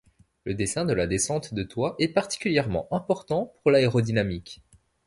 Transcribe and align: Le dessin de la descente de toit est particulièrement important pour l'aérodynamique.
Le 0.45 0.55
dessin 0.55 0.83
de 0.83 0.93
la 0.93 1.05
descente 1.05 1.53
de 1.53 1.61
toit 1.61 1.93
est 1.99 2.07
particulièrement 2.07 2.87
important 2.89 3.53
pour 3.61 3.69
l'aérodynamique. 3.69 4.63